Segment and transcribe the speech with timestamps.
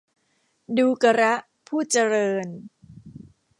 [0.77, 1.23] ดูกร
[1.67, 2.47] ผู้เจริญ